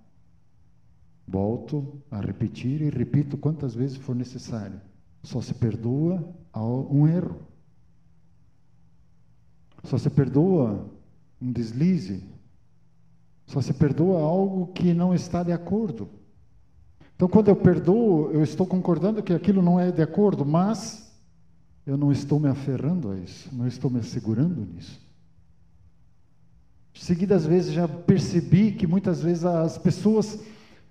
[1.27, 4.79] Volto a repetir e repito quantas vezes for necessário.
[5.23, 6.23] Só se perdoa
[6.55, 7.39] um erro.
[9.83, 10.89] Só se perdoa
[11.41, 12.23] um deslize.
[13.45, 16.09] Só se perdoa algo que não está de acordo.
[17.15, 21.13] Então, quando eu perdoo, eu estou concordando que aquilo não é de acordo, mas
[21.85, 24.99] eu não estou me aferrando a isso, não estou me assegurando nisso.
[26.93, 30.39] Seguidas vezes já percebi que muitas vezes as pessoas,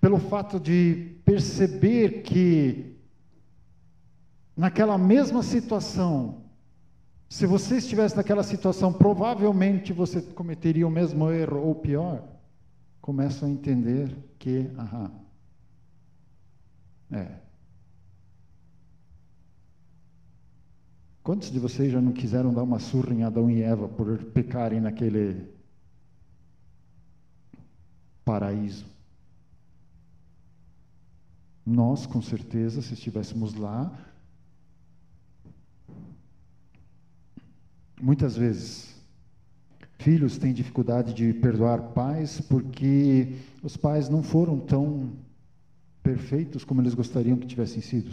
[0.01, 2.97] pelo fato de perceber que
[4.57, 6.43] naquela mesma situação,
[7.29, 12.23] se você estivesse naquela situação, provavelmente você cometeria o mesmo erro ou pior,
[13.01, 15.11] começam a entender que, aham,
[17.13, 17.29] é.
[21.23, 24.81] Quantos de vocês já não quiseram dar uma surra em Adão e Eva por pecarem
[24.81, 25.52] naquele
[28.25, 28.87] paraíso.
[31.65, 33.93] Nós, com certeza, se estivéssemos lá,
[38.01, 39.01] muitas vezes,
[39.99, 45.13] filhos têm dificuldade de perdoar pais porque os pais não foram tão
[46.03, 48.11] perfeitos como eles gostariam que tivessem sido.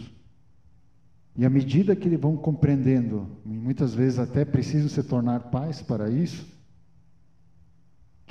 [1.36, 6.08] E à medida que eles vão compreendendo, muitas vezes até precisam se tornar pais para
[6.08, 6.46] isso,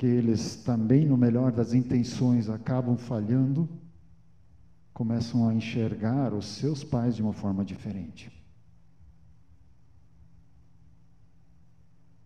[0.00, 3.68] que eles também, no melhor das intenções, acabam falhando,
[4.94, 8.32] começam a enxergar os seus pais de uma forma diferente.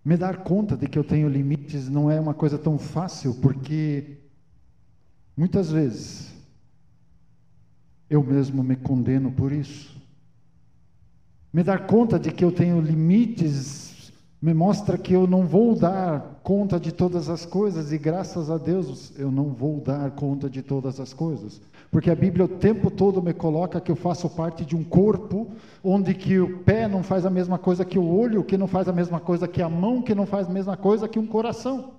[0.05, 4.19] Me dar conta de que eu tenho limites não é uma coisa tão fácil, porque
[5.37, 6.33] muitas vezes
[8.09, 10.01] eu mesmo me condeno por isso.
[11.53, 13.84] Me dar conta de que eu tenho limites
[14.45, 18.59] me mostra que eu não vou dar conta de todas as coisas e graças a
[18.59, 21.63] Deus eu não vou dar conta de todas as coisas.
[21.91, 25.49] Porque a Bíblia o tempo todo me coloca que eu faço parte de um corpo
[25.83, 28.87] onde que o pé não faz a mesma coisa que o olho, que não faz
[28.87, 31.95] a mesma coisa que a mão, que não faz a mesma coisa que um coração.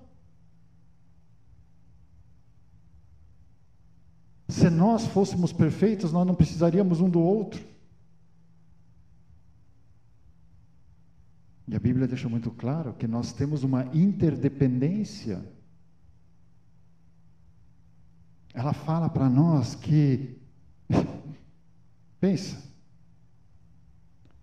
[4.48, 7.60] Se nós fôssemos perfeitos, nós não precisaríamos um do outro.
[11.68, 15.44] E a Bíblia deixa muito claro que nós temos uma interdependência.
[18.54, 20.38] Ela fala para nós que.
[22.20, 22.64] Pensa.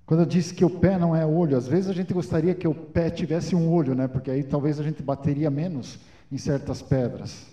[0.05, 2.67] Quando eu disse que o pé não é olho, às vezes a gente gostaria que
[2.67, 4.07] o pé tivesse um olho, né?
[4.07, 5.97] Porque aí talvez a gente bateria menos
[6.29, 7.47] em certas pedras.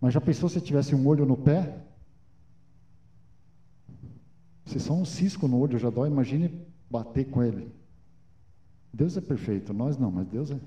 [0.00, 1.84] Mas já pensou se tivesse um olho no pé?
[4.66, 7.77] Se só um cisco no olho já dói, imagine bater com ele.
[8.92, 10.58] Deus é perfeito, nós não, mas Deus é.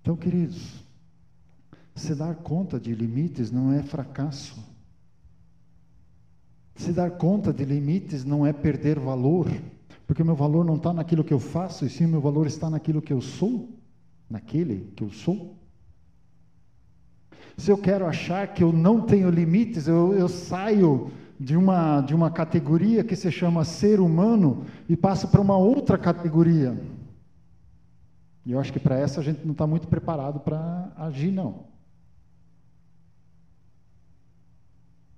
[0.00, 0.82] Então, queridos,
[1.94, 4.56] se dar conta de limites não é fracasso.
[6.74, 9.46] Se dar conta de limites não é perder valor,
[10.06, 12.46] porque o meu valor não está naquilo que eu faço, e sim o meu valor
[12.46, 13.68] está naquilo que eu sou,
[14.30, 15.56] naquele que eu sou.
[17.56, 22.14] se eu quero achar que eu não tenho limites, eu, eu saio de uma, de
[22.14, 26.78] uma categoria que se chama ser humano e passo para uma outra categoria.
[28.44, 31.66] E eu acho que para essa a gente não está muito preparado para agir, não.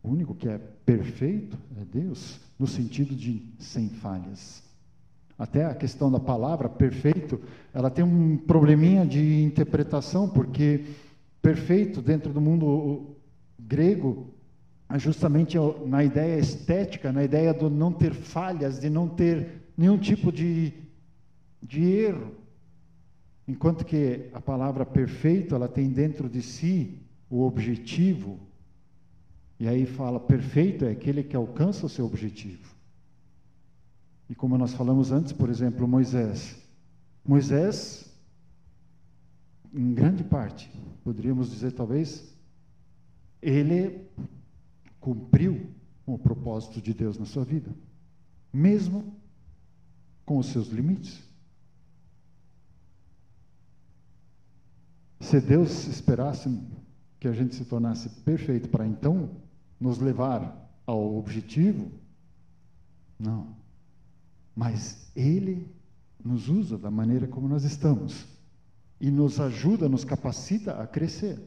[0.02, 4.62] O único que é perfeito é Deus, no sentido de sem falhas.
[5.38, 7.40] Até a questão da palavra perfeito,
[7.72, 10.84] ela tem um probleminha de interpretação, porque
[11.40, 13.16] perfeito dentro do mundo
[13.58, 14.34] grego
[14.98, 20.32] justamente na ideia estética, na ideia do não ter falhas, de não ter nenhum tipo
[20.32, 20.72] de,
[21.62, 22.34] de erro.
[23.46, 28.38] Enquanto que a palavra perfeito, ela tem dentro de si o objetivo.
[29.58, 32.74] E aí fala, perfeito é aquele que alcança o seu objetivo.
[34.28, 36.56] E como nós falamos antes, por exemplo, Moisés.
[37.24, 38.12] Moisés,
[39.72, 40.70] em grande parte,
[41.04, 42.32] poderíamos dizer talvez,
[43.42, 44.08] ele
[45.00, 45.74] cumpriu
[46.04, 47.74] com o propósito de Deus na sua vida,
[48.52, 49.14] mesmo
[50.24, 51.22] com os seus limites.
[55.20, 56.48] Se Deus esperasse
[57.18, 59.30] que a gente se tornasse perfeito para então
[59.78, 61.90] nos levar ao objetivo,
[63.18, 63.54] não.
[64.54, 65.68] Mas Ele
[66.24, 68.26] nos usa da maneira como nós estamos
[69.00, 71.38] e nos ajuda, nos capacita a crescer.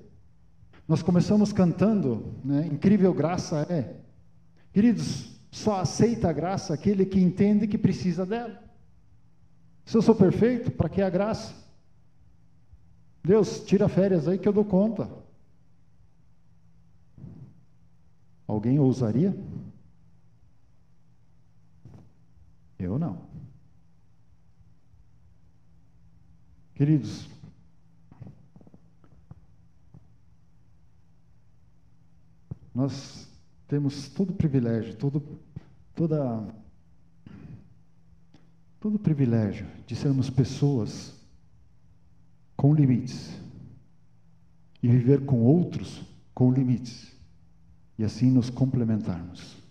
[0.93, 2.67] Nós começamos cantando, né?
[2.67, 3.95] Incrível graça é.
[4.71, 8.61] Queridos, só aceita a graça aquele que entende que precisa dela.
[9.85, 11.55] Se eu sou perfeito, para que a graça?
[13.23, 15.09] Deus, tira férias aí que eu dou conta.
[18.45, 19.35] Alguém ousaria?
[22.77, 23.17] Eu não.
[26.75, 27.32] Queridos,
[32.73, 33.27] nós
[33.67, 35.21] temos todo privilégio, todo,
[35.95, 36.47] toda,
[38.79, 41.13] todo privilégio de sermos pessoas
[42.55, 43.39] com limites
[44.81, 46.01] e viver com outros
[46.33, 47.11] com limites
[47.97, 49.61] e assim nos complementarmos.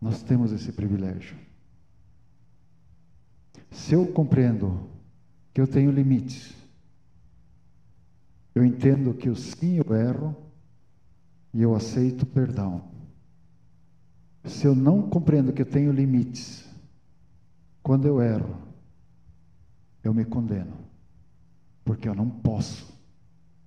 [0.00, 1.36] Nós temos esse privilégio.
[3.70, 4.88] Se eu compreendo
[5.56, 6.54] que eu tenho limites,
[8.54, 10.36] eu entendo que eu sim eu erro
[11.54, 12.84] e eu aceito perdão.
[14.44, 16.68] Se eu não compreendo que eu tenho limites,
[17.82, 18.54] quando eu erro,
[20.04, 20.76] eu me condeno,
[21.86, 22.94] porque eu não posso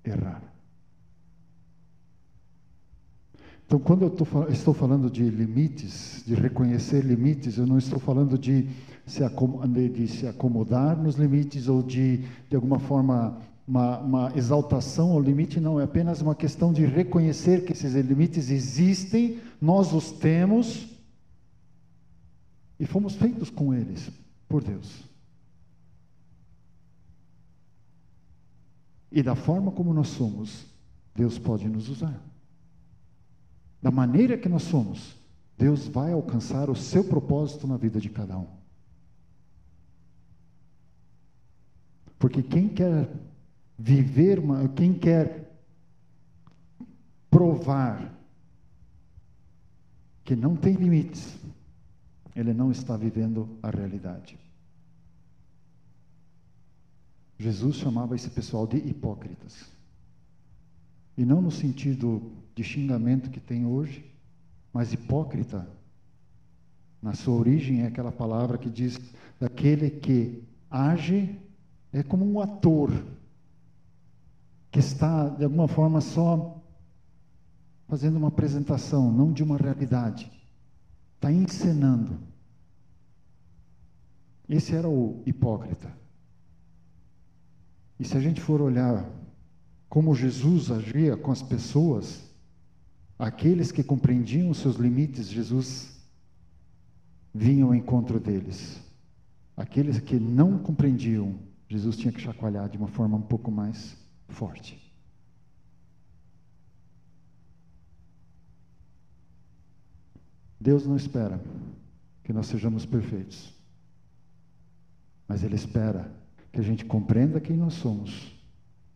[0.04, 0.44] errar.
[3.66, 8.70] Então, quando eu estou falando de limites, de reconhecer limites, eu não estou falando de
[9.10, 9.24] se,
[9.90, 12.18] de se acomodar nos limites ou de,
[12.50, 13.38] de alguma forma,
[13.68, 18.50] uma, uma exaltação ao limite, não, é apenas uma questão de reconhecer que esses limites
[18.50, 20.88] existem, nós os temos
[22.80, 24.10] e fomos feitos com eles
[24.48, 25.04] por Deus.
[29.12, 30.66] E da forma como nós somos,
[31.16, 32.24] Deus pode nos usar.
[33.82, 35.16] Da maneira que nós somos,
[35.58, 38.59] Deus vai alcançar o seu propósito na vida de cada um.
[42.20, 43.10] Porque quem quer
[43.78, 45.50] viver, uma, quem quer
[47.32, 48.14] provar
[50.26, 51.40] que não tem limites,
[52.36, 54.38] ele não está vivendo a realidade.
[57.38, 59.66] Jesus chamava esse pessoal de hipócritas.
[61.18, 64.06] E não no sentido de xingamento que tem hoje,
[64.74, 65.68] mas hipócrita,
[67.02, 69.00] na sua origem, é aquela palavra que diz
[69.40, 71.40] daquele que age
[71.92, 72.92] é como um ator
[74.72, 76.62] que está, de alguma forma, só
[77.88, 80.32] fazendo uma apresentação, não de uma realidade.
[81.16, 82.20] Está encenando.
[84.48, 85.92] Esse era o hipócrita.
[88.00, 89.06] E se a gente for olhar
[89.90, 92.24] como Jesus agia com as pessoas,
[93.18, 96.00] aqueles que compreendiam os seus limites, Jesus
[97.34, 98.80] vinha ao encontro deles.
[99.58, 101.38] Aqueles que não compreendiam,
[101.70, 103.96] Jesus tinha que chacoalhar de uma forma um pouco mais
[104.28, 104.78] forte.
[110.60, 111.40] Deus não espera
[112.24, 113.54] que nós sejamos perfeitos,
[115.28, 116.12] mas Ele espera
[116.52, 118.36] que a gente compreenda quem nós somos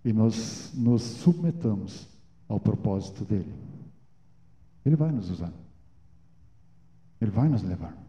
[0.04, 2.08] e nós nos submetamos
[2.50, 3.54] ao propósito dele.
[4.84, 5.54] Ele vai nos usar.
[7.22, 8.03] Ele vai nos levar.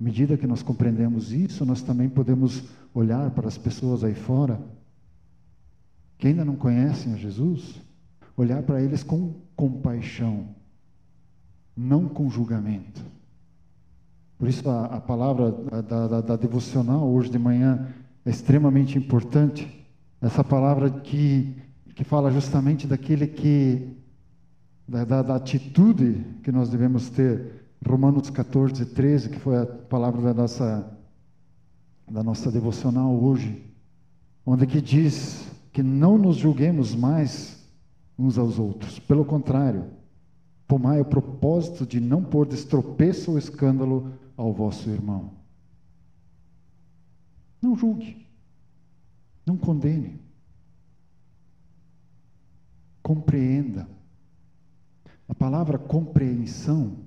[0.00, 4.60] À medida que nós compreendemos isso, nós também podemos olhar para as pessoas aí fora
[6.18, 7.80] que ainda não conhecem a Jesus,
[8.36, 10.48] olhar para eles com compaixão,
[11.76, 13.02] não com julgamento.
[14.38, 17.88] Por isso a, a palavra da, da, da devocional hoje de manhã
[18.24, 19.86] é extremamente importante.
[20.20, 21.54] Essa palavra que,
[21.94, 23.96] que fala justamente daquele que,
[24.88, 27.63] da, da, da atitude que nós devemos ter.
[27.86, 30.98] Romanos 14, 13, que foi a palavra da nossa,
[32.10, 33.62] da nossa devocional hoje,
[34.44, 37.62] onde que diz que não nos julguemos mais
[38.18, 38.98] uns aos outros.
[38.98, 39.90] Pelo contrário,
[40.66, 45.32] tomai o propósito de não pôr destropeço ou escândalo ao vosso irmão.
[47.60, 48.26] Não julgue,
[49.46, 50.20] não condene,
[53.02, 53.88] compreenda.
[55.28, 57.03] A palavra compreensão,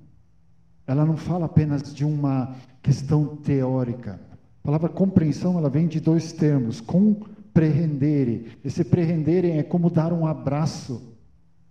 [0.88, 4.20] ela não fala apenas de uma questão teórica.
[4.64, 7.14] A palavra compreensão, ela vem de dois termos, com
[7.54, 8.58] prehendere.
[8.64, 11.14] Esse prehendere é como dar um abraço.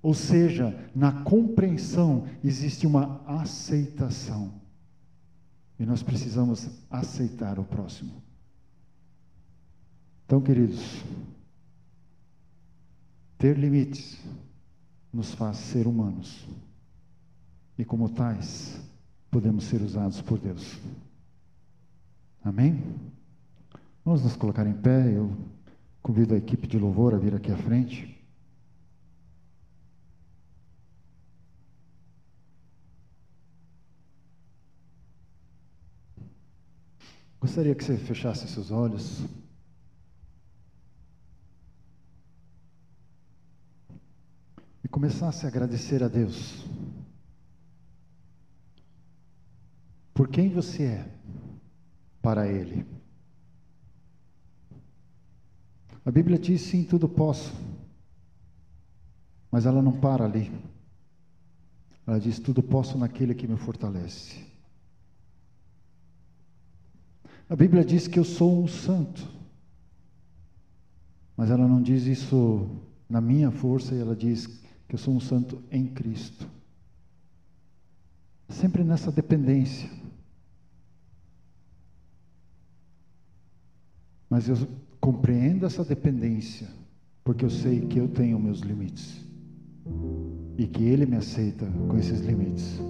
[0.03, 4.53] Ou seja, na compreensão existe uma aceitação.
[5.79, 8.23] E nós precisamos aceitar o próximo.
[10.25, 11.03] Então, queridos,
[13.39, 14.19] ter limites
[15.13, 16.47] nos faz ser humanos.
[17.79, 18.81] E como tais,
[19.37, 20.79] podemos ser usados por Deus.
[22.43, 22.83] Amém?
[24.03, 25.15] Vamos nos colocar em pé.
[25.15, 25.31] Eu
[26.03, 28.17] Convido a equipe de louvor a vir aqui à frente.
[37.39, 39.23] Gostaria que você fechasse seus olhos.
[44.83, 46.65] E começasse a agradecer a Deus.
[50.17, 51.11] Por quem você é
[52.23, 52.87] para Ele.
[56.07, 57.53] A Bíblia diz sim, tudo posso.
[59.51, 60.51] Mas ela não para ali.
[62.07, 64.43] Ela diz: tudo posso naquele que me fortalece.
[67.51, 69.29] A Bíblia diz que eu sou um santo.
[71.37, 72.71] Mas ela não diz isso
[73.07, 74.47] na minha força, ela diz
[74.89, 76.49] que eu sou um santo em Cristo.
[78.49, 80.06] Sempre nessa dependência.
[84.37, 84.57] Mas eu
[85.01, 86.67] Compreendo essa dependência,
[87.23, 89.25] porque eu sei que eu tenho meus limites
[90.59, 92.81] e que Ele me aceita com esses limites.